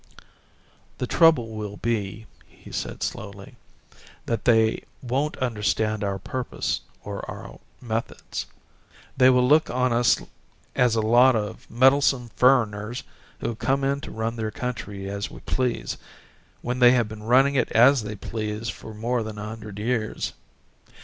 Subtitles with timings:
[0.97, 3.55] "The trouble will be," he said slowly,
[4.25, 8.47] "that they won't understand our purpose or our methods.
[9.15, 10.19] They will look on us
[10.75, 13.03] as a lot of meddlesome 'furriners'
[13.41, 15.97] who have come in to run their country as we please,
[16.63, 20.33] when they have been running it as they please for more than a hundred years.